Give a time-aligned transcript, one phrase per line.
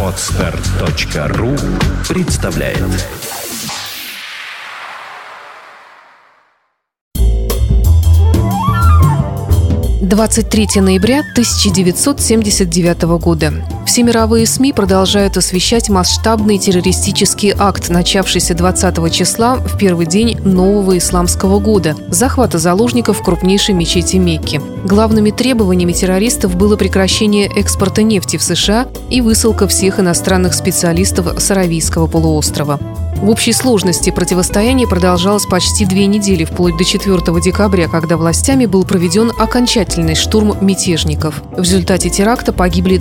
[0.00, 1.56] Отстар.ру
[2.08, 2.78] представляет
[10.00, 13.52] Двадцать третье ноября 1979 года.
[13.86, 20.96] Все мировые СМИ продолжают освещать масштабный террористический акт, начавшийся 20 числа в первый день нового
[20.96, 24.60] исламского года– захвата заложников в крупнейшей мечети Мекки.
[24.84, 31.50] Главными требованиями террористов было прекращение экспорта нефти в США и высылка всех иностранных специалистов с
[31.50, 32.80] Аравийского полуострова.
[33.24, 38.84] В общей сложности противостояние продолжалось почти две недели, вплоть до 4 декабря, когда властями был
[38.84, 41.42] проведен окончательный штурм мятежников.
[41.56, 42.98] В результате теракта погибли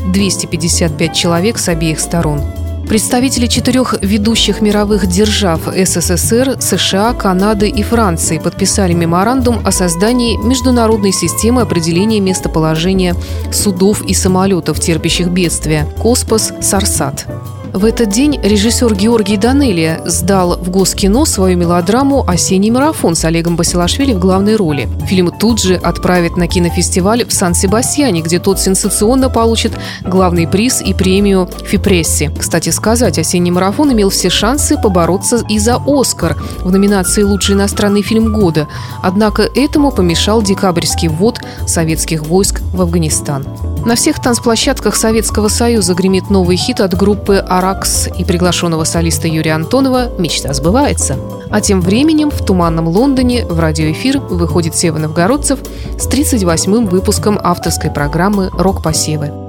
[0.73, 2.41] 255 человек с обеих сторон.
[2.87, 11.13] Представители четырех ведущих мировых держав СССР, США, Канады и Франции подписали меморандум о создании международной
[11.13, 13.15] системы определения местоположения
[13.51, 17.25] судов и самолетов, терпящих бедствия– «Коспас-Сарсат».
[17.73, 23.55] В этот день режиссер Георгий Данелия сдал в Госкино свою мелодраму «Осенний марафон» с Олегом
[23.55, 24.87] Басилашвили в главной роли.
[25.07, 30.93] Фильм тут же отправят на кинофестиваль в Сан-Себастьяне, где тот сенсационно получит главный приз и
[30.93, 32.31] премию Фипресси.
[32.39, 38.03] Кстати сказать, «Осенний марафон» имел все шансы побороться и за «Оскар» в номинации «Лучший иностранный
[38.03, 38.67] фильм года».
[39.01, 43.47] Однако этому помешал декабрьский ввод советских войск в Афганистан.
[43.85, 49.53] На всех танцплощадках Советского Союза гремит новый хит от группы «Аракс» и приглашенного солиста Юрия
[49.53, 51.17] Антонова «Мечта сбывается».
[51.49, 55.59] А тем временем в туманном Лондоне в радиоэфир выходит Сева Новгородцев
[55.97, 59.42] с 38-м выпуском авторской программы «Рок-посевы».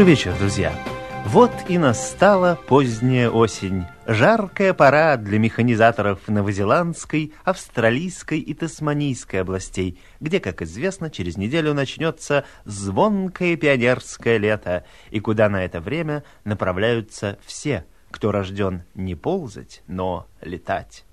[0.00, 0.72] Добрый вечер, друзья!
[1.26, 3.84] Вот и настала поздняя осень.
[4.06, 12.46] Жаркая пора для механизаторов новозеландской, австралийской и тасманийской областей, где, как известно, через неделю начнется
[12.64, 20.26] звонкое пионерское лето, и куда на это время направляются все, кто рожден не ползать, но
[20.40, 21.04] летать.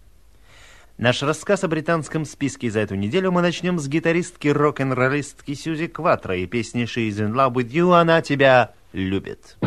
[0.98, 6.36] Наш рассказ о британском списке за эту неделю мы начнем с гитаристки рок-н-роллистки Сьюзи Кватро
[6.36, 9.58] и песни «She's in love with you» «Она тебя любит».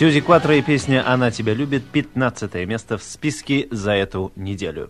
[0.00, 4.88] Сьюзи Кватро и песня «Она тебя любит» 15 место в списке за эту неделю.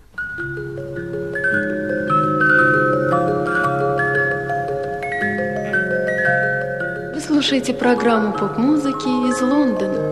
[7.12, 10.10] Вы слушаете программу поп-музыки из Лондона.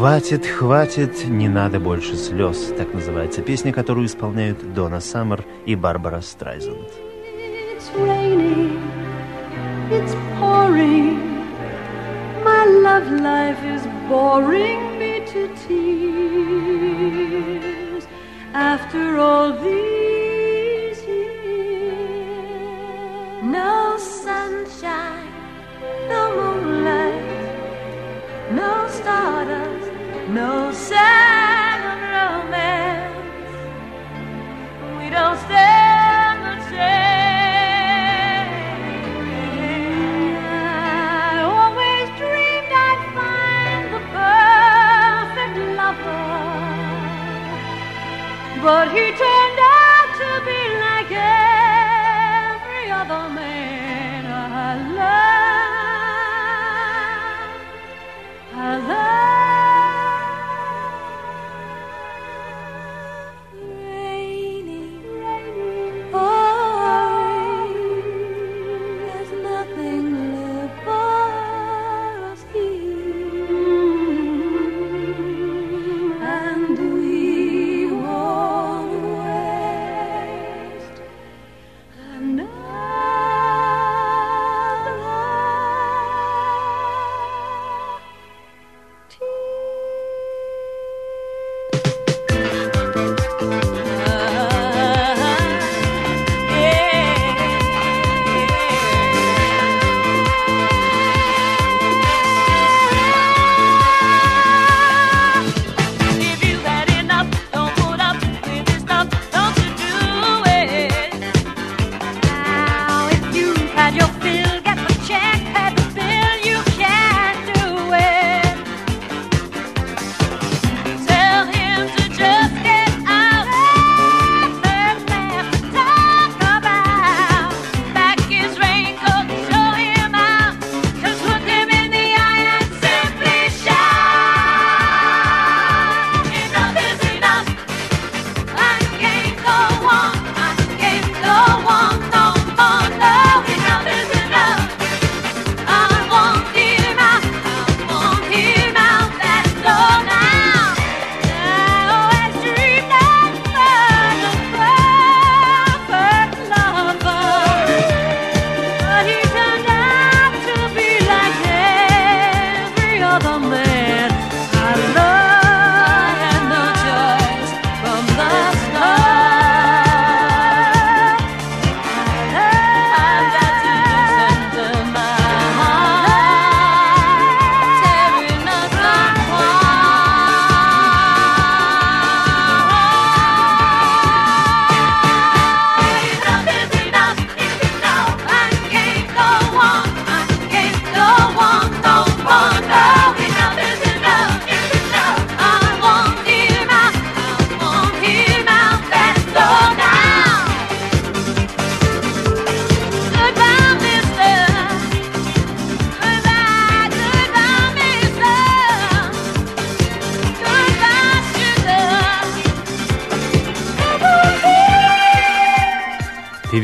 [0.00, 6.22] «Хватит, хватит, не надо больше слез» Так называется песня, которую исполняют Дона Саммер и Барбара
[6.22, 6.88] Страйзенд.
[18.54, 22.40] After all these years,
[23.42, 25.30] no sunshine,
[26.08, 27.22] no moonlight,
[28.50, 29.39] no stardust,
[30.40, 33.52] no sign of romance.
[34.98, 38.52] We don't stand a chance.
[41.28, 46.26] I always dreamed I'd find the perfect lover,
[48.64, 49.49] but he turned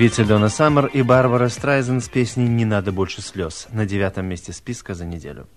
[0.07, 4.53] Певицы Дона Саммер и Барбара Страйзен с песней «Не надо больше слез» на девятом месте
[4.53, 5.49] списка за неделю.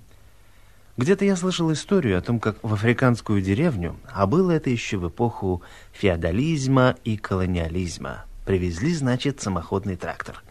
[0.97, 5.07] Где-то я слышал историю о том, как в африканскую деревню, а было это еще в
[5.07, 10.41] эпоху феодализма и колониализма, привезли, значит, самоходный трактор.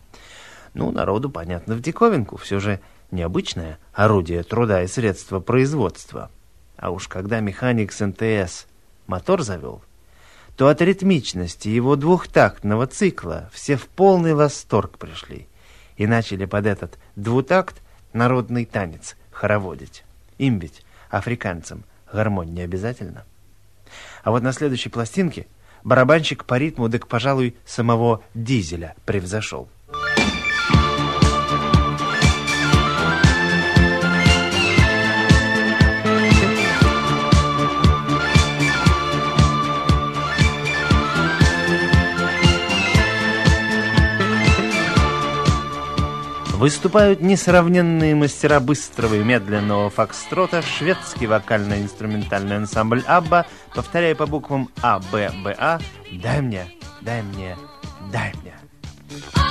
[0.74, 2.78] Ну, народу, понятно, в диковинку, все же
[3.10, 6.30] необычное орудие труда и средство производства.
[6.76, 8.68] А уж когда механик с НТС
[9.08, 9.82] мотор завел,
[10.58, 15.46] то от ритмичности его двухтактного цикла все в полный восторг пришли
[15.96, 17.80] и начали под этот двутакт
[18.12, 20.02] народный танец хороводить.
[20.36, 23.24] Им ведь, африканцам, гармонь не обязательно.
[24.24, 25.46] А вот на следующей пластинке
[25.84, 29.68] барабанщик по ритму, так, пожалуй, самого дизеля превзошел.
[46.58, 54.98] Выступают несравненные мастера быстрого и медленного фокстрота, шведский вокально-инструментальный ансамбль «Абба», повторяя по буквам «А,
[54.98, 55.78] Б, Б, А»
[56.10, 56.66] «Дай мне,
[57.00, 57.56] дай мне,
[58.12, 59.47] дай мне».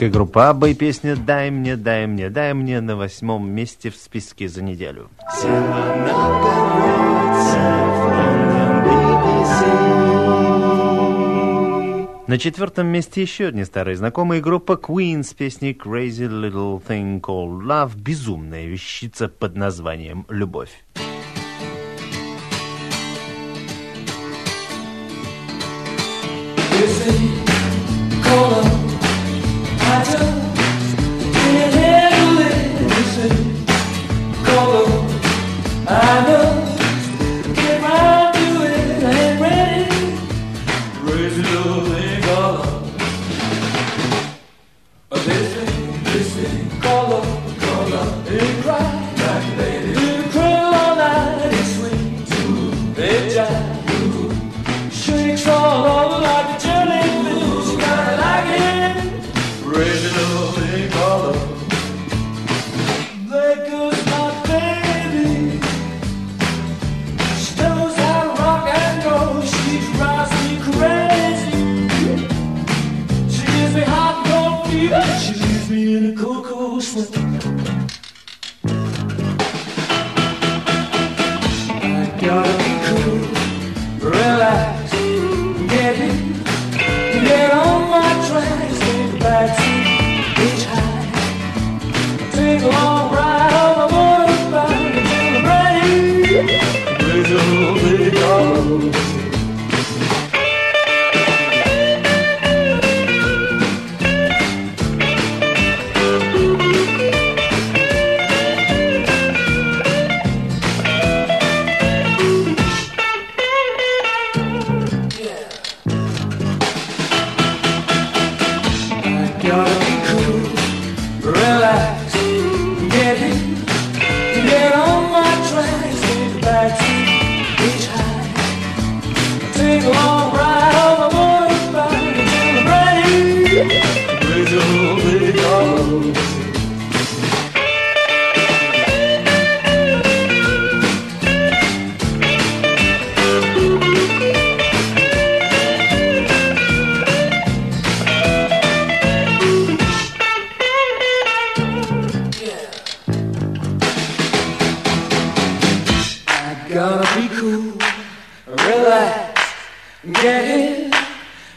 [0.00, 3.96] Российская группа Абба и песня «Дай мне, дай мне, дай мне» на восьмом месте в
[3.96, 5.10] списке за неделю.
[12.26, 17.60] На четвертом месте еще одни старые знакомые группа Queen с песней Crazy Little Thing Called
[17.60, 20.82] Love «Безумная вещица под названием «Любовь».
[26.82, 27.40] Is it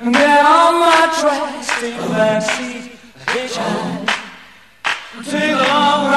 [0.04, 2.92] Get on my trusty take sea, backseat,
[3.28, 4.06] hitchhike,
[5.24, 6.13] take a long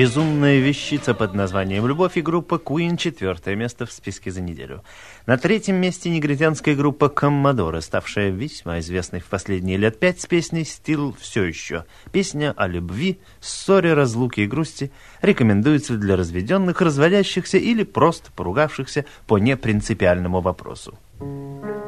[0.00, 4.82] Безумная вещица под названием «Любовь» и группа Queen четвертое место в списке за неделю.
[5.26, 10.64] На третьем месте негритянская группа Коммодоры, ставшая весьма известной в последние лет пять с песней
[10.64, 11.84] «Стил все еще».
[12.12, 19.36] Песня о любви, ссоре, разлуке и грусти рекомендуется для разведенных, разводящихся или просто поругавшихся по
[19.36, 20.98] непринципиальному вопросу.
[21.20, 21.79] lady.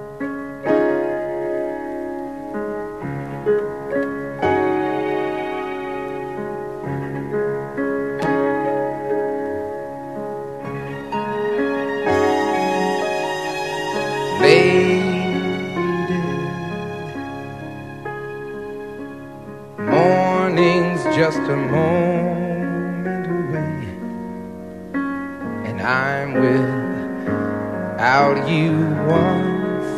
[28.32, 28.72] Without you
[29.08, 29.92] once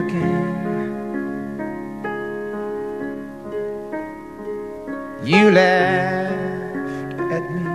[0.00, 0.50] again.
[5.24, 7.66] You laughed at me.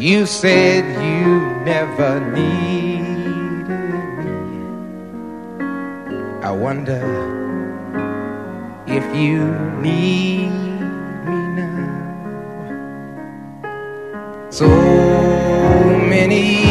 [0.00, 3.68] You said you never needed
[4.24, 4.38] me.
[6.42, 7.02] I wonder
[8.86, 9.44] if you
[9.80, 10.50] need
[11.26, 11.88] me now.
[14.50, 15.17] So
[16.26, 16.67] many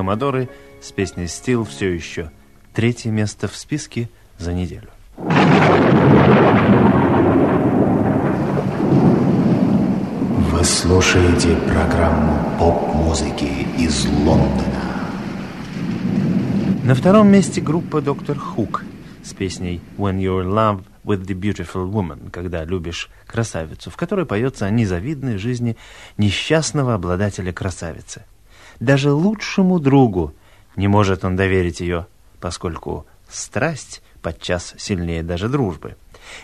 [0.00, 0.48] Коммодоры
[0.80, 2.30] с песней «Стил» все еще.
[2.72, 4.08] Третье место в списке
[4.38, 4.88] за неделю.
[10.48, 15.10] Вы слушаете программу поп-музыки из Лондона.
[16.82, 18.86] На втором месте группа «Доктор Хук»
[19.22, 24.64] с песней «When Your Love with the Beautiful Woman, когда любишь красавицу, в которой поется
[24.64, 25.76] о незавидной жизни
[26.16, 28.24] несчастного обладателя красавицы.
[28.80, 30.34] Даже лучшему другу
[30.74, 32.06] не может он доверить ее,
[32.40, 35.96] поскольку страсть подчас сильнее даже дружбы.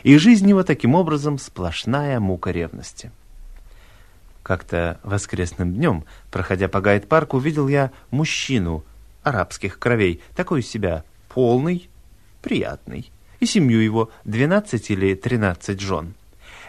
[0.03, 3.11] И жизнь его таким образом сплошная мука ревности.
[4.43, 8.85] Как-то воскресным днем, проходя по гайд-парку, увидел я мужчину
[9.23, 11.89] арабских кровей, такой из себя полный,
[12.43, 16.15] приятный, и семью его 12 или 13 жен.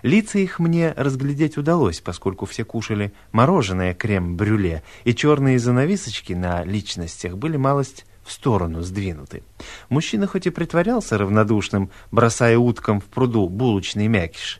[0.03, 7.37] Лица их мне разглядеть удалось, поскольку все кушали мороженое крем-брюле, и черные занавесочки на личностях
[7.37, 9.43] были малость в сторону сдвинуты.
[9.89, 14.59] Мужчина хоть и притворялся равнодушным, бросая уткам в пруду булочный мякиш,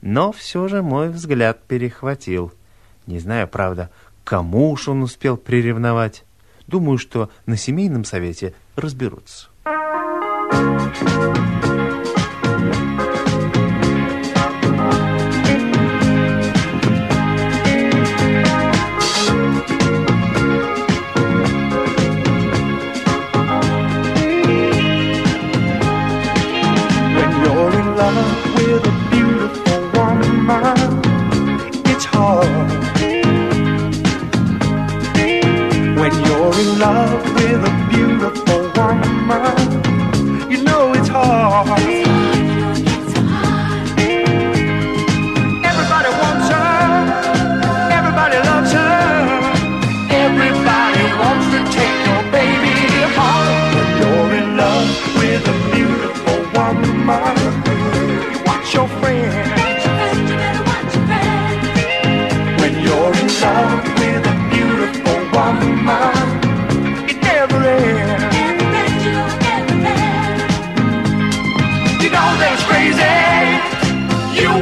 [0.00, 2.52] но все же мой взгляд перехватил.
[3.06, 3.90] Не знаю, правда,
[4.24, 6.24] кому уж он успел приревновать.
[6.66, 9.48] Думаю, что на семейном совете разберутся.
[10.52, 11.59] When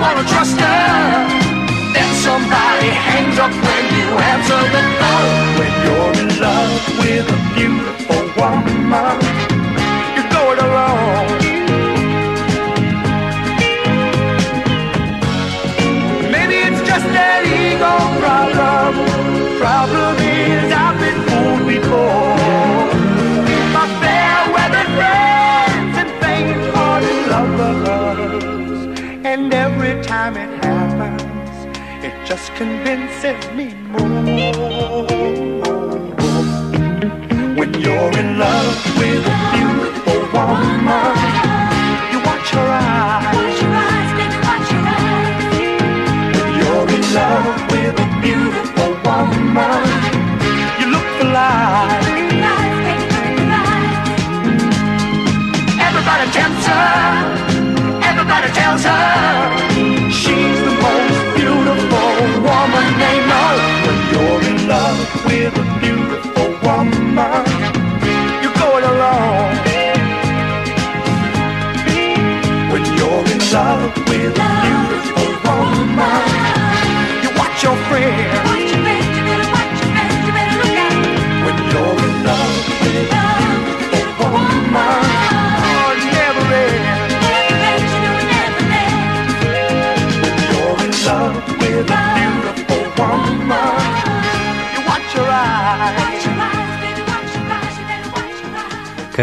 [0.00, 1.28] Wanna trust her.
[1.94, 5.48] Then somebody hangs up when you answer the phone.
[5.58, 9.16] When you're in love with a beautiful woman,
[10.16, 11.28] you go it alone.
[16.30, 18.92] Maybe it's just an ego problem.
[19.58, 20.27] Problem
[30.28, 35.06] time it happens, it just convinces me more.
[37.56, 39.47] When you're in love with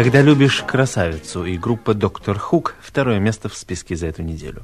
[0.06, 4.62] Когда любишь красавицу и группа Доктор Хук второе место в списке за эту неделю.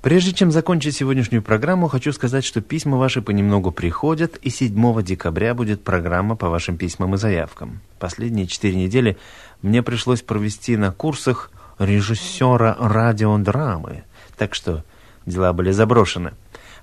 [0.00, 5.54] Прежде чем закончить сегодняшнюю программу, хочу сказать, что письма ваши понемногу приходят, и 7 декабря
[5.54, 7.80] будет программа по вашим письмам и заявкам.
[7.98, 9.18] Последние четыре недели
[9.60, 11.50] мне пришлось провести на курсах
[11.80, 14.04] режиссера радиодрамы,
[14.36, 14.84] так что
[15.26, 16.34] дела были заброшены.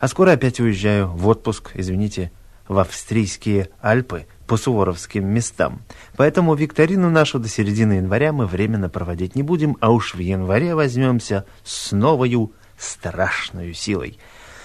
[0.01, 2.33] А скоро опять уезжаю в отпуск, извините,
[2.67, 5.81] в австрийские Альпы по суворовским местам.
[6.15, 10.73] Поэтому викторину нашу до середины января мы временно проводить не будем, а уж в январе
[10.73, 14.17] возьмемся с новою страшную силой.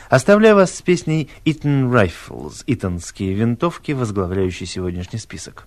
[0.08, 5.66] Оставляю вас с песней «Eaton Rifles» «Итонские винтовки», возглавляющей сегодняшний список.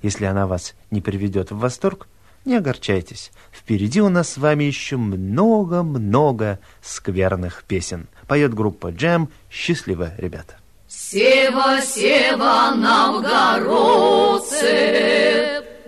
[0.00, 2.08] Если она вас не приведет в восторг,
[2.44, 3.32] не огорчайтесь.
[3.52, 8.08] Впереди у нас с вами еще много-много скверных песен.
[8.26, 9.28] Поет группа «Джем».
[9.50, 10.54] Счастливо, ребята.
[10.90, 13.22] Сева, Сева, новгородцы,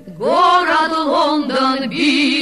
[0.07, 2.42] город Лондон, BBC.